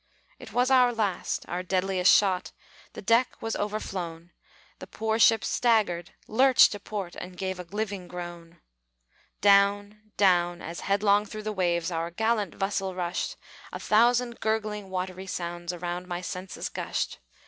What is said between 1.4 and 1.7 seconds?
our